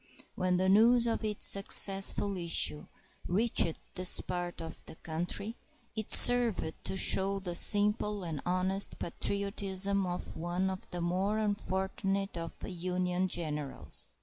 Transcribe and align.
When 0.33 0.57
the 0.57 0.67
news 0.67 1.05
of 1.05 1.23
its 1.23 1.45
successful 1.47 2.35
issue 2.35 2.87
reached 3.27 3.77
this 3.93 4.19
part 4.19 4.59
of 4.59 4.83
the 4.87 4.95
country, 4.95 5.55
it 5.95 6.09
served 6.11 6.73
to 6.85 6.97
show 6.97 7.37
the 7.39 7.53
simple 7.53 8.23
and 8.23 8.41
honest 8.43 8.97
patriotism 8.97 10.07
of 10.07 10.35
one 10.35 10.71
of 10.71 10.89
the 10.89 11.01
more 11.01 11.37
unfortunate 11.37 12.35
of 12.35 12.57
the 12.61 12.71
Union 12.71 13.27
generals. 13.27 14.09